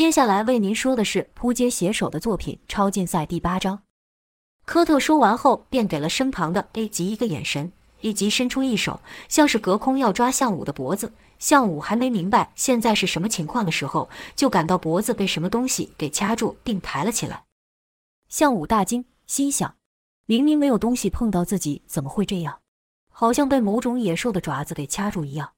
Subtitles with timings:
[0.00, 3.82] 接下来为您说的是扑街写手的作品《超竞赛》第八章。
[4.64, 11.12] 科特说完后，便给了身旁的 A 级一个眼神，A 级伸出一手，像是隔空要抓向武的脖子。
[11.38, 17.44] 向武还没明白现在是什么情况的时候，就感到脖子被什么东西给掐住，并抬了起来。
[18.30, 19.74] 向武大惊，心想：
[20.24, 22.60] 明明没有东西碰到自己，怎么会这样？
[23.12, 25.52] 好像被某种野兽的爪子给掐住一样。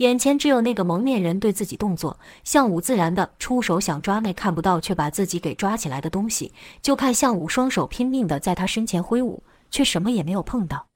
[0.00, 6.54] 眼前只有那个蒙面人对自己动作，向武自然的出手想抓那看不到却把自己给抓起来的东西。
[6.80, 10.86] 就看向武双手拼命的在他身前挥舞，却什么也没有碰到。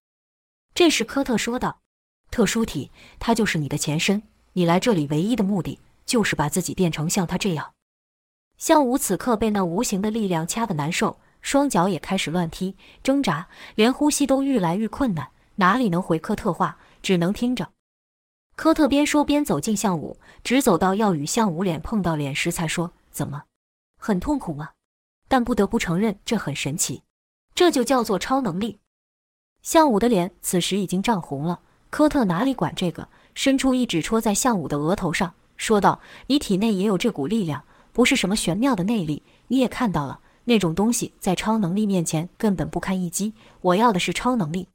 [0.73, 1.80] 这时科特说道
[2.32, 4.23] ：“特殊体，他就是你的前身。
[4.55, 7.73] 你来这里唯一的目的，就是把自己变成像他这样。”
[8.57, 17.68] 向武此刻被那无形的力量掐得难受，双脚也开始乱踢挣扎，连呼吸都愈来愈困难，哪里能回科特话，只能听着。
[18.57, 23.43] 科特边说边走近向武，直走到要与向武脸碰到脸时，才说：“怎么，
[23.99, 24.71] 很痛苦吗？
[25.27, 27.02] 但不得不承认，这很神奇，
[27.55, 28.79] 这就叫做超能力。”
[29.63, 31.61] 向武的脸此时已经涨红了。
[31.91, 39.23] 科特哪里管这个，伸出一指戳在向武的额头上，说道：“你体内也有这股力量，不是什么玄妙的内力。
[39.49, 43.33] 你也看到了，那种东西在超能力面前根本不堪一击。
[43.61, 44.68] 我要的是超能力。”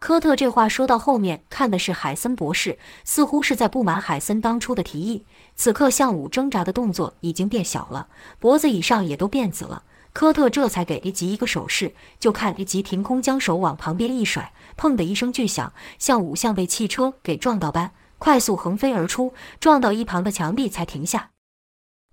[0.00, 5.26] 科特这话说到后面，看的是海森博士，似乎是在不满海森当初的提议。
[5.56, 9.82] 此刻向武挣扎的动作已经变小了，脖子以上也都变紫了。
[10.14, 21.30] 科特这才给一吉一个手势，就看一吉凭空将手往旁边一甩，砰的一声巨响，向武像被汽车给撞到般，快速横飞而出，撞到一旁的墙壁才停下。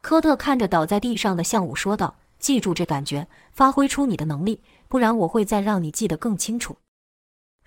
[0.02, 6.76] 科特看着倒在地上的向武说道：“记住这感觉，发挥出你的能力，不然我会再让你记得更清楚。”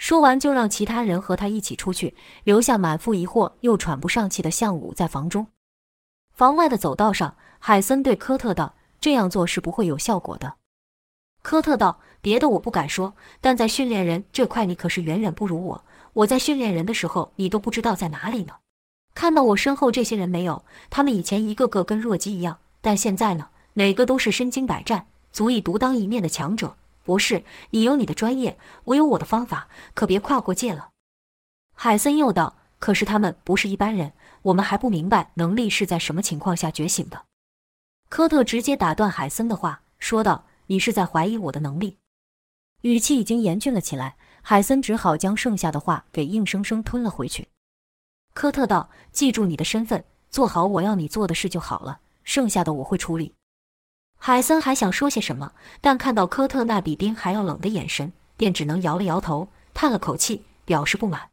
[0.00, 5.46] 说完，就让其他人和他一起出去，留下满腹疑惑又喘不上气的向武在房中。
[6.32, 10.54] 房外的走道上，海森对科特道：“这样做是不会有效果的。”
[11.44, 13.12] 科特道：“别的我不敢说，
[13.42, 15.84] 但在训练人这块，你可是远远不如我。
[16.14, 18.54] 我在训练人的时候，你都不知道在哪里呢。
[19.14, 20.64] 看到我身后这些人没有？
[20.88, 26.78] 他们以前一个个跟弱鸡一样，但现在呢，哪个都是身经百战、足以独当一面的强者。”
[27.10, 30.90] 博士，你有你的专业，我有我的方法，可别跨过界了。
[31.74, 34.12] 海森又道：“可是他们不是一般人，
[34.42, 37.24] 我们还不明白能力是在什么情况下觉醒的。”
[38.08, 41.98] 科特直接打断海森的话，说道：“你是在怀疑我的能力？”
[42.82, 44.14] 语气已经严峻了起来。
[44.40, 47.48] 海森只好将剩下的话给硬生生吞了回去。
[48.34, 53.34] 科特道：“记住你的身份，做好我要你做的事就好了，剩下的我会处理。”
[54.22, 61.30] 海森还想说些什么，但看到科特那比冰还要冷的眼神，便只能摇了摇头，叹了口气，表示不满。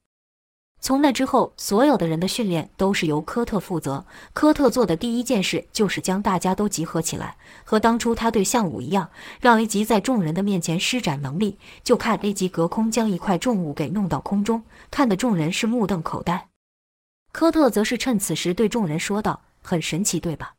[0.80, 4.06] 从那之后，所有的人的训练都是由科特负责。
[4.32, 9.10] 科特做的第一件事就是将大家都集合起来，和当初他对项武一样，
[9.42, 11.58] 让 A 级在众人的面前施展能力。
[11.84, 16.48] 就看 A 级隔空将一块重物给弄到空中，看得众人是目瞪口呆。
[17.34, 20.54] 科特则是趁此时对众人说道：“很神奇，对吧？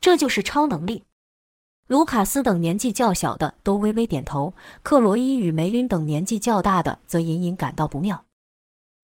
[0.00, 1.04] 这就是超能力。”
[1.88, 8.26] 卢卡斯等年纪较小的都微微点头，克罗伊与梅林等年纪较大的则隐隐感到不妙。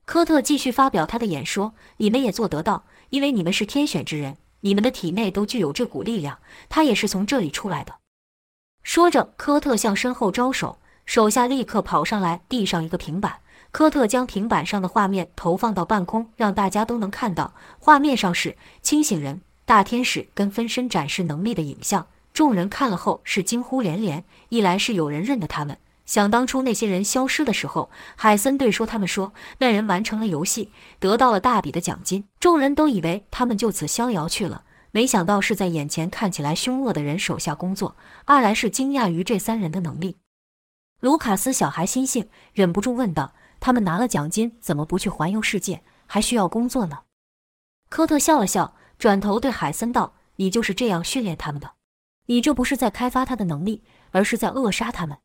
[0.05, 7.95] 科特继续发表他的演说：“你们也做得到，因为你们是天选之人，你们的体内都具有这股力量，他也是从这里出来的。”
[8.85, 13.39] 说着，科特向身后招手，手下立刻跑上来递上一个平板。
[13.71, 17.55] 科特将平板上的画面投放到半空，让大家都能看到。
[17.79, 22.07] 画面上是清醒人、大天使跟分身展示能力的影像。
[22.35, 37.95] 众人看了后是惊呼连连，一来是有人认得他们，想当初那些人消失的时候，海森对说他们说那人完成了游戏，得到了大笔的奖金，众人都以为他们就此逍遥去了，没想到是在眼前看起来凶恶的人手下工作。
[38.25, 40.17] 二来是惊讶于这三人的能力。
[40.99, 47.03] 卢卡斯小孩心性，忍不住问道：“他们拿了奖金，怎么不去环游世界，还需要工作呢？”
[47.89, 51.75] 科特笑了笑，转头对海森道：“你就是这样训练他们的。”
[52.27, 55.19] 你这不是在开发他的能力，而是在扼杀他们。”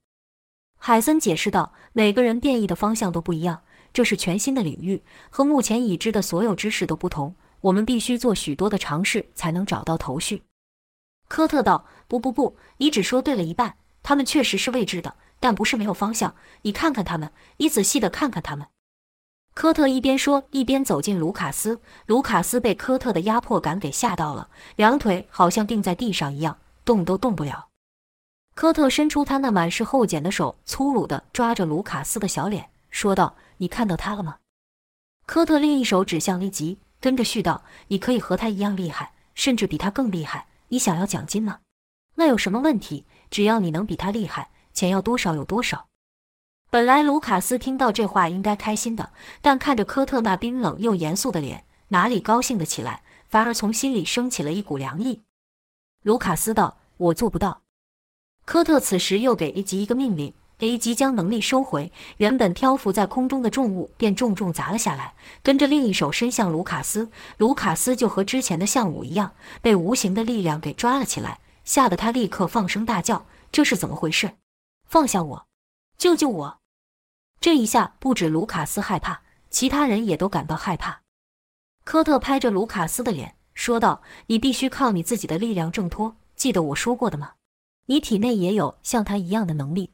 [0.78, 7.36] 海森解释道，“每个人变异的方向都不一样，这是全新的领域，和目前已知的所有知识都不同。
[7.62, 10.44] 我们必须做许多的尝试，才能找到头绪。”
[11.28, 13.76] 科特道，“不不不，你只说对了一半。
[14.02, 16.34] 他们确实是未知的，但不是没有方向。
[16.62, 18.68] 你看看他们，你仔细的看看他们。”
[19.54, 21.82] 科特一边说，一边走进卢卡斯。
[22.06, 26.58] 卢卡斯被科特的压迫感给吓到了，两腿好像钉在地上一样。
[26.90, 27.68] 动都动不了。
[28.56, 34.38] 科特伸出他那满是厚茧的手，粗鲁地抓着卢卡斯的小脸，说道：“你看到他了吗？”
[35.28, 40.48] 科特另一手指向利吉，跟着絮道：“你可以和他一样厉害，甚至比他更厉害。
[40.70, 41.60] 你想要奖金吗？
[42.16, 43.06] 那有什么问题？
[43.30, 45.86] 只要你能比他厉害，钱要多少有多少。
[46.72, 53.04] 本来卢卡斯听到这话应该开心的，但看着科特那冰冷又严肃的脸，哪里高兴得起来？
[53.28, 55.22] 反而从心里升起了一股凉意。
[56.02, 57.64] 卢卡斯道：“我做不到。”
[58.46, 65.14] 科特此时又给 A 级一个命令，A 级将能力收回，原本漂浮在空中的重物便重重砸了下来，
[65.44, 67.12] 跟着另一手伸向卢卡斯。
[67.38, 74.32] 卢卡斯就和之前的项武一样，被无形的力量给抓了起来，吓得他立刻放声大叫：“这是怎么回事？
[74.88, 75.48] 放下我，
[75.98, 76.60] 救救我！”
[77.40, 81.02] 这一下不止卢卡斯害怕，其他人也都感到害怕。
[81.86, 87.34] 科特拍着卢卡斯的脸说道：“你必须靠你自己的力量挣脱，记得我说过的吗？
[87.86, 89.92] 你体内也有像他一样的能力。”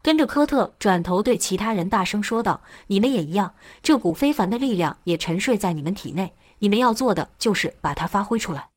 [0.00, 8.70] 跟着科特转头对其他人大声说道：“你们也一样，这股非凡的力量也沉睡在你们体内，你们要做的就是把它发挥出来。”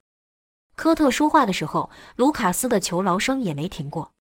[0.75, 4.13] 科特说话的时候，卢卡斯的求饶声也没停过。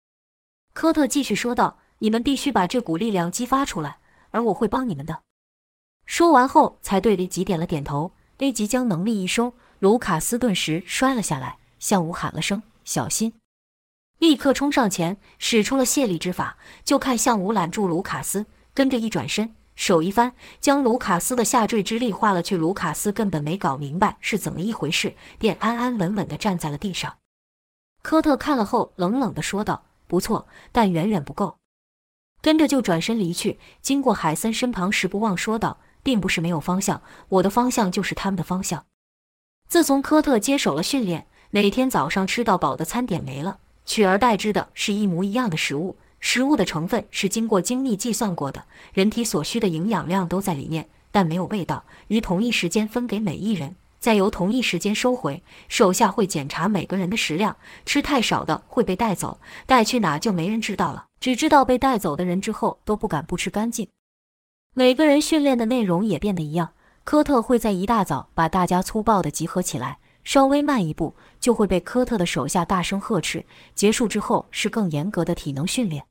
[0.74, 1.78] 科特继续说道。
[2.00, 4.00] 你们必须把这股力量激发出来，
[4.32, 5.22] 而我会帮你们的。
[6.06, 8.12] 说完后，才对雷吉点了点头。
[8.38, 13.32] 雷吉将能力一收，卢卡斯顿时摔了下来，向武喊了声“小心”，
[14.18, 16.58] 立刻冲上前，使出了卸力之法。
[16.84, 22.58] 就看向武揽住卢卡斯，跟着一转身，手一翻，将卢卡斯的下坠之力化了去。
[22.58, 27.18] 卢卡斯根本没搞明白是怎么一回事，便安安稳稳地站在了地上。
[28.02, 31.60] 科特看了后，冷冷地说道：“不错，但远远不够。”
[32.42, 38.88] 跟着就转身离去，经过海森身旁时，不忘说道：“并不是没有方向，我的方向就是他们的方向。”
[39.70, 51.86] 自从科特接手了训练，每天早上吃到饱的餐点没了，取而代之的是一模一样的食物，食物的成分是经过精密计算过的，人体所需的营养量都在里面，但没有味道。
[52.10, 53.74] 于同一时间分给每一人。
[54.00, 57.56] 再由同一时间收回，手下会检查每个人的食量，
[57.86, 61.06] 吃太少的会被带走，带去哪就没人知道了。
[61.22, 63.88] 只知道被带走的人之后都不敢不吃干净。
[64.74, 66.72] 每个人训练的内容也变得一样。
[67.06, 73.45] 科特会在一大早把大家粗暴的集合起来，稍微慢一步就会被科特的手下大声呵斥。
[73.74, 76.06] 结束之后是更严格的体能训练。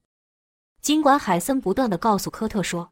[0.80, 2.90] 尽管海森不断的告诉科特说，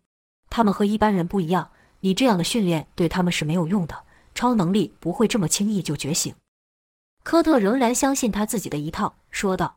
[0.51, 1.71] 他们和一般人不一样，
[2.01, 4.05] 你这样的训练对他们是没有用的。
[4.35, 6.35] 超能力不会这么轻易就觉醒。
[7.23, 9.77] 科特仍然相信他自己的一套，说道：“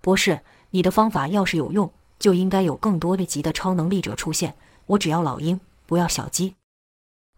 [0.00, 0.40] 博士，
[0.70, 4.54] 你的方法要是有用，就应该有更多的级的超能力者出现。
[4.86, 6.54] 我只要老鹰，不要小鸡。”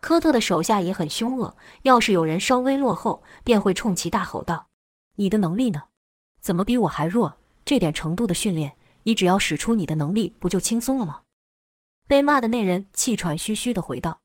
[0.00, 4.68] 科特的手下也很凶恶，要是有人稍微落后，便会冲其大吼道
[5.16, 5.84] ：“你的能力呢？
[6.40, 7.38] 怎么比我还弱？
[7.64, 11.22] 这点程度的训练，你只要使出你的能力，不就轻松了吗？”
[12.06, 14.20] 被骂的那人气喘吁吁地回道：“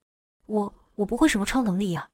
[0.45, 2.09] 我我不会什么超能力呀。”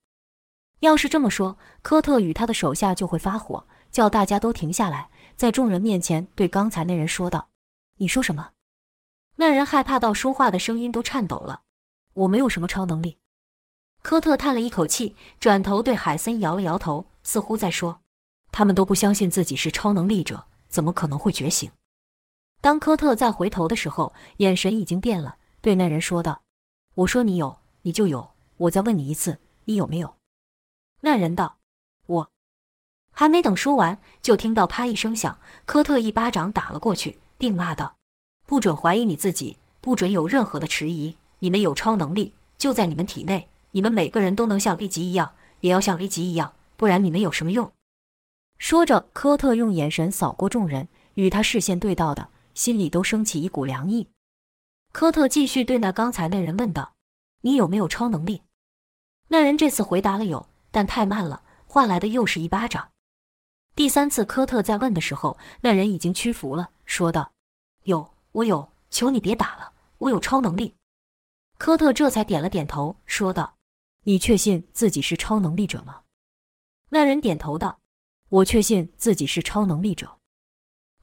[0.80, 7.50] 要是这么说，科特与他的手下就会发火，叫大家都停下来，在众人面前对刚才那人说道
[8.00, 8.52] ：“你说什么？”
[9.36, 11.64] 那人害怕到说话的声音都颤抖了。
[12.14, 13.18] “我没有什么超能力。”
[14.01, 18.00] 科特叹了一口气，转头对海森摇了摇头，似乎在说
[18.51, 21.69] ：“他们都不相信自己是超能力者，怎么可能会觉醒？”
[22.62, 26.42] 当科特再回头的时候，眼神已经变了，对那人说道
[26.96, 30.16] ：“我说你有，你就有；我再问你一次，你有没有？”
[31.01, 31.57] 那人道
[32.07, 32.30] ：“我
[33.12, 37.98] 还没等说完，就听到啪一声响，科特一巴掌打了过去，并骂道
[38.48, 41.18] ：‘不准怀疑你自己，不准有任何的迟疑。
[41.39, 47.72] 你们有超能力，就在你们体内，你们每个人都能像利吉一样，也要像利吉一样，不然你们有什么用？’
[48.58, 54.08] 说着，科特用眼神扫过众人，与他视线对到的，心里都升起一股凉意。
[54.92, 56.94] 科特继续对那刚才那人问道
[57.42, 58.42] ：‘你有没有超能力？’
[59.30, 62.92] 那人这次回答了有。”但太慢了，换来的又是一巴掌。
[63.76, 67.32] 第三次科特在问的时候，那人已经屈服了，说道
[67.86, 70.76] ：“有，我有，求你别打了，我有超能力。”
[71.58, 73.56] 科特这才点了点头，说道
[74.10, 76.01] ：“你确信自己是超能力者吗？”
[76.89, 77.80] 那人点头道
[78.30, 80.18] ：“我确信自己是超能力者。”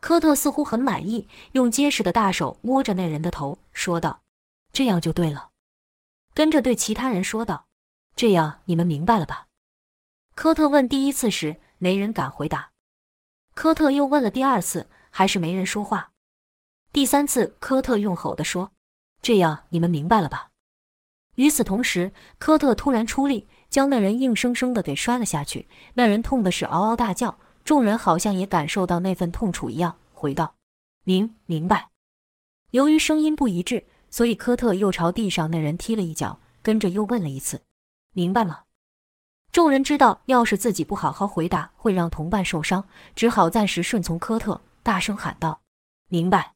[0.02, 4.22] 科特似乎很满意，用结实的大手摸着那人的头，说道
[4.74, 5.50] ：“这样就对了。”
[6.34, 7.68] 跟着对其他人说道
[8.16, 9.46] ：“这样你们明白了吧？”
[10.34, 12.72] 科特问第一次时，没人敢回答。
[13.54, 16.10] 科特又问了第二次，还是没人说话。
[16.92, 18.72] 第三次，科特用吼的说
[19.22, 20.50] ：“这样你们明白了吧？”
[21.36, 25.68] 与此同时，科特突然出力，将那人硬生生的给摔了下去。
[25.94, 30.56] 那人痛的是嗷嗷大叫，众人好像也感受到那份痛楚一样，回道
[31.04, 31.88] ：“明明白。”
[32.72, 37.62] 由于声音不一致，所以科特又朝地上那人踢了一脚，跟着又问了一次
[38.12, 38.60] ：“明白吗？”
[39.52, 45.60] 众人知道，要是自己不好好回答，会让同伴受伤，只好暂时顺从科特，大声喊道
[46.08, 46.54] ：“明白。”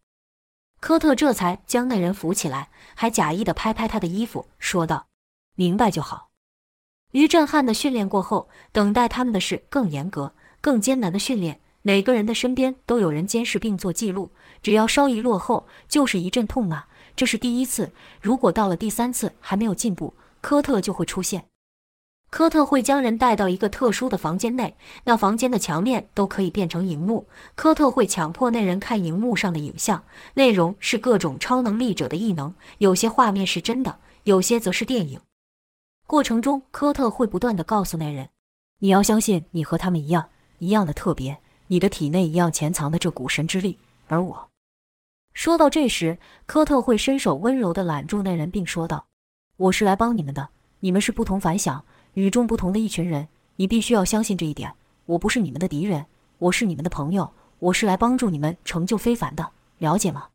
[0.80, 5.06] 科特这才将那人扶起来，还假意的拍拍他的衣服，说道
[5.54, 6.30] ：“明白就好。”
[7.12, 11.60] 于震撼的训练过后，等待他们的是更严格、更艰难的训练。
[11.82, 14.30] 每个人的身边都有人监视并做记录，
[14.62, 16.84] 只要稍一落后，就是一阵痛骂。
[17.16, 21.49] 这是第一次，如果到了第三次还没有进步，科特就会出现。
[22.30, 27.26] 科特会将人带到一个特殊的房间内，那房间的墙面都可以变成荧幕。
[27.56, 35.20] 科特会强迫那人看荧幕上的影像，内容是各种超能力者的异能，有些画面是真的，有些则是电影。
[36.06, 38.28] 过程中，科特会不断的告诉那人
[38.78, 44.48] ：“你要相信，你和他们一样，一样的特别，你的体内一样潜藏的这股神之力。”而我，
[45.34, 49.06] 说到这时，科特会伸手温柔的揽住那人，并说道
[49.58, 51.84] ：“我是来帮你们的，你们是不同凡响。”
[52.14, 54.72] 与众不同的一群人，你必须要相信这一点。
[55.06, 56.06] 我不是你们的敌人，
[56.38, 57.32] 我是你们的朋友。
[57.60, 60.28] 我是来帮助你们成就非凡的，了解吗？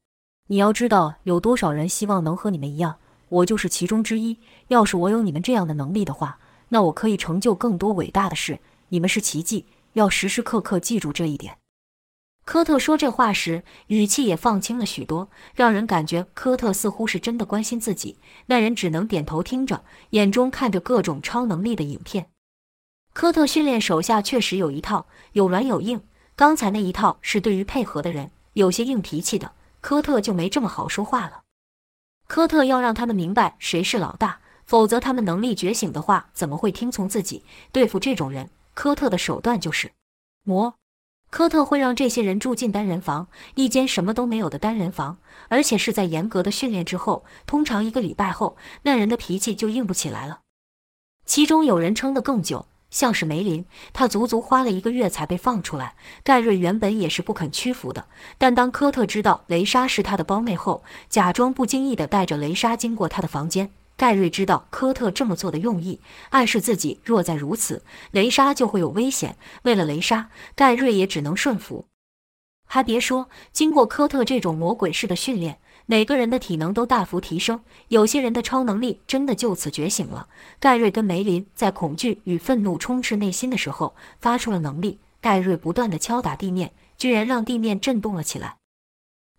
[0.47, 2.97] 你要知道，有多少人希望能和你们一样，
[3.29, 4.37] 我就是其中之一。
[4.67, 6.37] 要是我有你们这样的能力的话，
[6.69, 8.59] 那我可以成就更多伟大的事。
[8.89, 11.57] 你们是奇迹，要时时刻刻记住这一点。
[12.45, 18.19] 科特说这话时，语气也放轻了许多，让人感觉科特似乎是真的关心自己。
[18.45, 22.27] 那人只能点头听着，眼中看着各种超能力的影片。
[23.13, 26.03] 科特训练手下确实有一套，有软有硬。
[26.35, 31.41] 刚才那一套是对于配合的人，有些硬脾气的，科特就没这么好说话了。
[32.27, 37.43] 科特要让他们明白谁是老大，否则他们能力觉醒的话，怎么会听从自己？
[37.71, 39.91] 对付这种人，科特的手段就是
[40.43, 40.75] 磨。
[41.35, 45.17] 科特会让这些人住进单人房，一间什么都没有的单人房，
[45.49, 50.39] 而且是在严格的训练之后，通常一个礼拜后，那人的脾气就硬不起来了。
[51.25, 55.95] 其中有人撑得更久，像是梅林，他足足花了一个月才被放出来。
[56.23, 63.71] 盖瑞原本也是不肯屈服的，但当科特知道雷莎是他的胞妹后，假装不经意地带着雷莎经过他的房间。
[63.97, 69.37] 盖瑞知道科特这么做的用意，暗示自己若再如此，雷莎就会有危险。
[69.63, 71.85] 为了雷莎，盖瑞也只能顺服。
[72.67, 80.27] 还别说，经过科特这种魔鬼式的训练，每个人的体能都大幅提升，有些人的超能力真的就此觉醒了。
[80.59, 84.99] 盖瑞跟梅林在恐惧与愤怒充斥内心的时候，发出了能力。
[85.21, 88.57] 盖瑞不断的敲打地面，居然让地面震动了起来。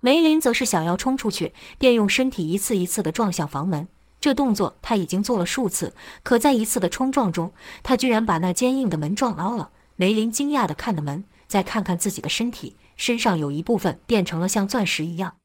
[0.01, 3.89] 梅林则是想要冲出去，便用身体一次一次的撞向房门。
[4.21, 9.71] 这动作他已经做了数次，可在一次的冲撞中，他居然把那坚硬的门撞凹了。
[9.97, 15.37] 梅林惊讶地看着门，再看看自己的身体，身上有一部分变成了像钻石一样。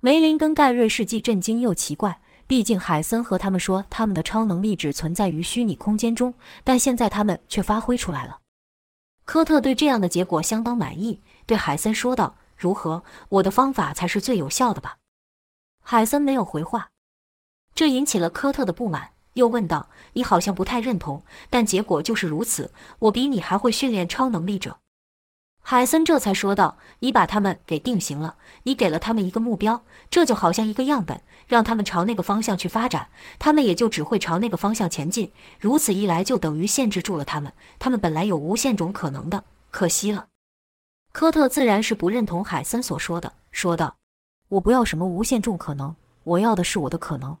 [0.00, 8.38] 梅林跟盖瑞是既震惊又奇怪，毕竟海森和他们说他们的超能力只存在于虚拟空间中，但现在他们却发挥出来了。
[9.24, 13.02] 科特对这样的结果相当满意，对海森说道：“如何？
[13.30, 14.98] 我的方法才是最有效的吧？”
[15.82, 16.90] 海森没有回话。
[17.76, 22.72] 这引起了科特的不满，又问道：“你好像不太认同，但结果就是如此。
[23.00, 24.78] 我比你还会训练超能力者。”
[25.60, 35.30] 海森这才说道：“你把他们给定型了，你给了他们一个目标，这就好像一个样本，让他们朝那个方向去发展，他们也就只会朝那个方向前进。
[35.60, 37.52] 如此一来，就等于限制住了他们。
[37.78, 40.28] 他们本来有无限种可能的，可惜了。”
[41.12, 43.96] 科特自然是不认同海森所说的，说道
[44.48, 47.36] ：“我不要什么无限种可能，我要的是我的可能。”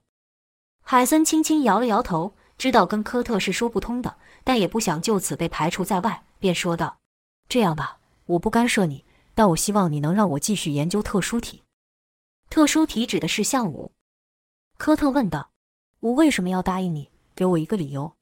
[0.88, 6.98] 海森轻轻摇了摇头，知道跟科特是说不通的，但也不想就此被排除在外，便说道
[7.50, 11.64] ：“这样吧，我不干涉你，但我希望你能让我继续研究特殊体。
[12.48, 13.90] 特殊体指的是项武。”
[14.78, 15.50] 科特问道
[15.98, 17.10] ：“我为什么要答应你？
[17.34, 18.14] 给我一个理由。”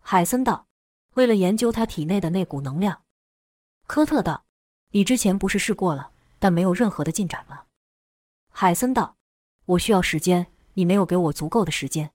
[0.00, 0.68] 海森道
[1.14, 3.02] ：“为了研究他体内的那股能量。”
[3.88, 4.44] 科特道
[4.94, 7.62] ：“你之前不是试过了，但没有任何的进展吗？”
[8.54, 9.16] 海森道
[9.66, 12.12] ：“我需要时间。”你没有给我足够的时间，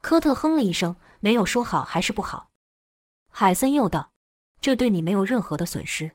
[0.00, 2.50] 科特哼了一声，没有说好还是不好。
[3.30, 4.12] 海森又道
[4.60, 6.12] ：“这对你没有任何的损失。”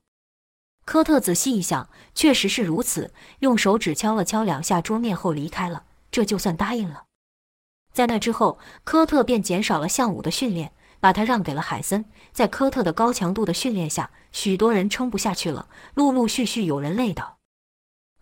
[0.85, 7.05] 科特仔细一想，确实是如此，用手指敲了敲两下桌面后离开了，这就算答应了。
[7.91, 12.05] 在那之后，科特便减少了项武的训练，把他让给了海森。
[12.31, 17.38] 在科特的高强度的训练下，许多人撑不下去了，陆陆续续有人累倒。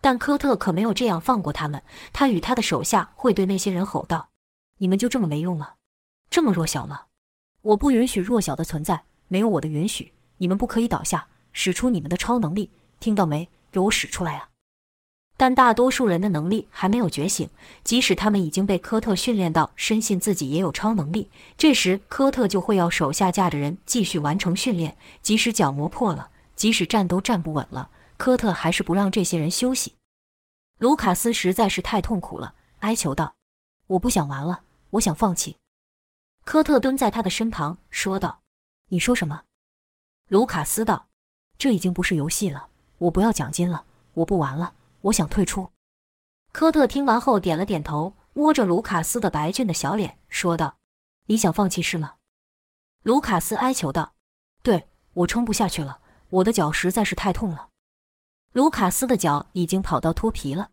[0.08, 1.82] 但科特可没有这样放过他们。
[2.14, 4.30] 他与他的手下会对那些人吼道
[4.80, 5.74] ：“你们就这么没用了，
[6.30, 7.02] 这么弱小吗？
[7.60, 11.26] 我不允许弱小的存在，没有我的允许，你们不可以倒下。
[11.52, 13.50] 使出你们的超能力，听到没？
[13.70, 14.48] 给我使出来啊！”
[15.36, 17.50] 但大多数人的能力还没有觉醒，
[17.84, 24.96] 即使他们已经被科特训练到深信自己也有超能力，这时科特就会要手下架着人继续完成训练。
[25.20, 29.92] 即使脚磨破了，即使站都站不稳了，科特还是不让这些人休息。
[30.78, 33.34] 卢卡斯实在是太痛苦了，哀求道
[33.88, 35.56] ：“我不想玩了，我想放弃。”
[36.44, 38.40] 科特蹲在他的身旁说道
[38.88, 39.42] ：“你说什么？”
[40.28, 41.08] 卢卡斯道
[41.58, 42.68] ：“这已经不是游戏了，
[42.98, 45.70] 我不要奖金了，我不玩了。”我想退出。
[46.52, 50.78] 科特听完后点了点头，摸着卢卡斯的白俊的小脸，说道
[51.26, 52.16] ：“你想放弃是吗？”
[53.04, 54.14] 卢卡斯哀求道
[54.62, 57.68] ：“对，我撑不下去了，我的脚实在是太痛了。”
[58.58, 60.70] 卢卡斯的脚已经跑到脱皮了。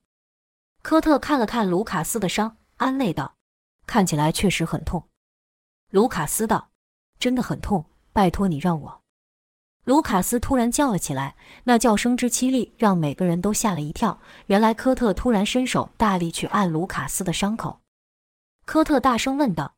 [0.81, 3.35] 科特看了看卢卡斯的伤，安慰道
[3.85, 5.07] ：“看起来确实很痛。”
[5.93, 6.71] 卢卡斯道
[7.19, 9.03] ：“真的很痛，拜托你让我。”
[9.85, 14.19] 卢卡斯突然叫了起来，那叫声之凄厉，让每个人都吓了一跳。
[14.47, 17.81] 原来科特突然伸手大力去按卢卡斯的伤口。
[18.65, 19.75] 科特大声问道：“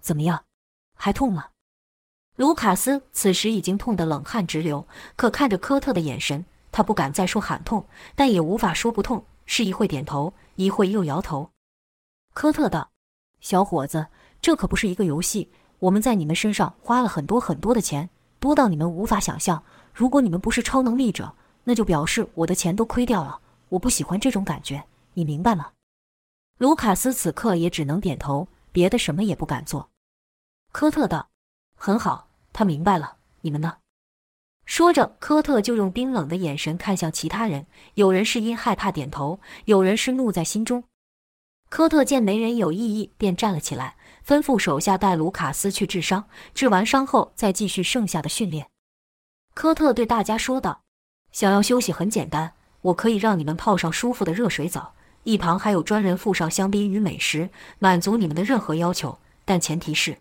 [0.00, 0.46] 怎么样？
[0.94, 1.50] 还痛吗？”
[2.36, 11.50] 卢卡斯此时已经痛得冷汗直流，可看着科特的眼神，他不敢再说喊痛，但也无法说不痛，是一会点头，一会又摇头。
[12.32, 12.90] 科特道
[13.40, 14.06] ：“小伙子，
[14.40, 15.50] 这可不是一个游戏，
[15.80, 18.08] 我们在你们身上花了很多很多的钱。”
[18.40, 19.62] 多到你们无法想象。
[19.92, 21.34] 如果你们不是超能力者，
[21.64, 23.38] 那就表示我的钱都亏掉了。
[23.68, 25.72] 我不喜欢这种感觉，你明白吗？
[26.56, 29.90] 卢卡斯此刻也只能点头，别的什么也不敢做。
[30.72, 31.28] 科特道
[31.76, 33.16] ：“很好，他明白了。
[33.42, 33.76] 你们呢？”
[34.70, 37.66] 说着，科特就用冰冷的眼神看向其他人。
[37.94, 40.84] 有人是因害怕点头，有人是怒在心中。
[41.68, 43.96] 科特见没人有异议，便站了起来。
[44.24, 48.68] 吩咐手下带卢卡斯去治伤，治完伤后再继续剩下的训练。
[49.54, 50.82] 科特对大家说道
[51.32, 57.50] ：“想要休息很简单，我可以让你们泡上舒服的热水澡，一旁还有专人附上香槟与美食，
[57.80, 59.18] 满足你们的任何要求。
[59.44, 60.18] 但前提是……”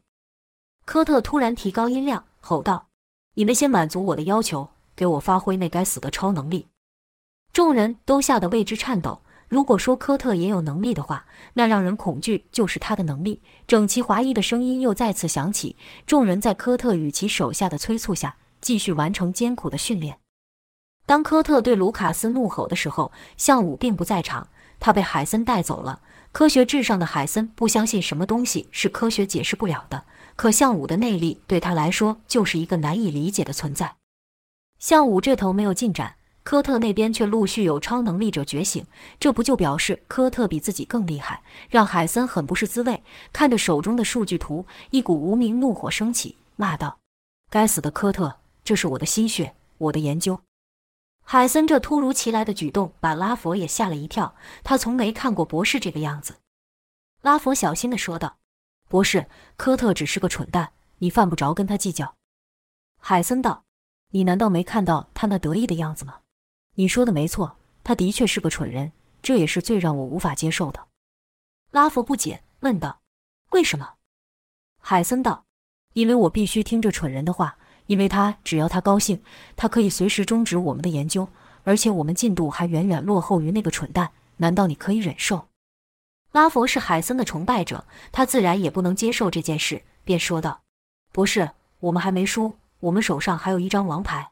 [0.86, 2.88] 科特突然提高音量吼道
[3.36, 6.68] ：“你们先满足我的要求，给我发挥那该死的超能力！”
[7.54, 9.22] 众人都吓得为之颤抖。
[9.48, 13.42] 如果说科特也有能力的话，那让人恐惧就是他的能力。
[13.66, 20.20] 整齐划一的声音又再次响起，众人在科特与其手下的催促下，继续完成艰苦的训练。
[21.08, 26.04] 当科特对卢卡斯怒吼的时候，向武并不在场，他被海森带走了。
[26.32, 30.06] 科学至上的海森不相信什么东西是科学解释不了的，
[30.40, 33.98] 可向武的内力对他来说就是一个难以理解的存在。
[34.78, 36.16] 向武这头没有进展。
[36.44, 38.86] 科特那边却陆续有超能力者觉醒，
[39.20, 43.04] 这不就表示科特比自己更厉害，让海森很不是滋味。
[43.34, 47.00] 看着手中的数据图，一股无名怒火升起，骂道
[47.52, 50.40] ：“该死的科特，这是我的心血，我的研究！”
[51.22, 56.38] 海森这突如其来的举动把拉佛也吓了一跳，他从没看过博士这个样子。
[57.22, 58.38] 拉佛小心地说道
[58.90, 62.16] ：“博士，科特只是个蠢蛋，你犯不着跟他计较。”
[63.00, 63.64] 海森道
[64.12, 66.20] ：“你难道没看到他那得意的样子吗？”
[66.76, 70.88] 你说的没错，他的确是个蠢人，这也是最让我无法接受的。
[71.72, 73.02] 拉佛不解问道
[73.52, 73.96] ：“为什么？”
[74.82, 75.46] 海森道
[75.94, 79.22] ：“因为我必须听这蠢人的话，因为他只要他高兴，
[79.56, 81.28] 他可以随时终止我们的研究，
[81.64, 84.12] 而且我们进度还远远落后于那个蠢蛋。
[84.38, 85.49] 难道你可以忍受？”
[86.32, 90.62] 拉佛是海森的崇拜者，他自然也不能接受这件事，便说道
[91.12, 94.32] ：“博士，我们还没输，我们手上还有一张王牌。”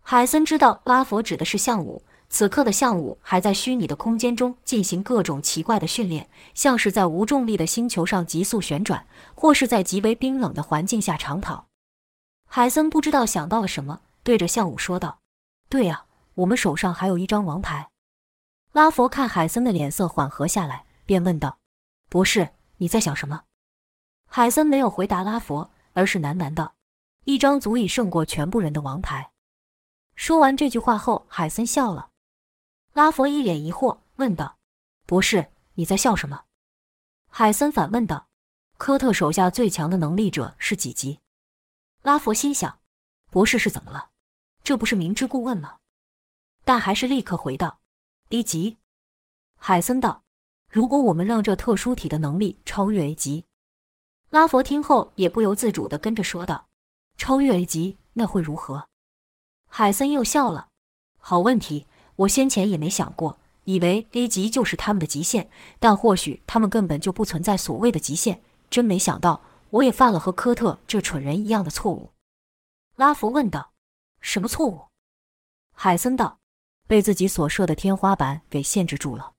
[0.00, 11.66] 海森知道拉佛指的是项武，此刻的项武还在虚拟的空间中进行各种奇怪的训练，像是在无重力的星球上急速旋转，或是在极为冰冷的环境下长跑。
[12.46, 15.18] 海森不知道想到了什么，对着项武说道
[15.68, 16.04] ：“对呀，
[16.36, 17.90] 我们手上还有一张王牌。”
[18.72, 21.58] 拉佛看海森的脸色缓和下来，便问道
[22.10, 23.44] ：“博士，你在想什么？”
[24.28, 26.74] 海森没有回答拉佛，而是喃喃道
[27.24, 29.32] ：“一张足以胜过全部人的王牌。”
[30.16, 32.10] 说完这句话后，海森笑了。
[32.92, 34.58] 拉佛一脸疑惑，问道
[35.08, 36.44] ：“博士，你在笑什么？”
[37.32, 38.28] 海森反问道
[38.76, 41.20] ：“科特手下最强的能力者是几级？”
[42.04, 42.80] 拉佛心想
[43.32, 44.10] ：“博士是怎么了？
[44.62, 45.78] 这不是明知故问吗？”
[46.66, 47.80] 但还是立刻回道
[48.28, 48.76] ：“一级。”
[49.56, 50.22] 海森道
[50.68, 53.44] ：“如果我们让这特殊体的能力超越 A 级？”
[54.30, 56.68] 拉佛听后也不由自主地跟着说道
[57.16, 58.88] ：“超越 A 级，那会如何？”
[59.70, 60.68] 海森又笑了，
[61.18, 68.42] 好问题，我先前也没想过，以为 A 级就是他们的极限，但或许他们根本就不存在所谓的极限。
[68.70, 72.10] 真没想到，我也犯了和科特这蠢人一样的错误。
[72.96, 73.72] 拉弗问道
[74.20, 74.88] ：“什么错误？”
[75.72, 76.40] 海森道
[76.86, 79.32] ：“被自己所设的天花板给限制住了。